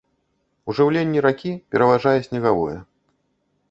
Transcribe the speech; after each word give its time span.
У 0.67 0.75
жыўленні 0.79 1.23
ракі 1.27 1.53
пераважае 1.77 2.19
снегавое. 2.31 2.77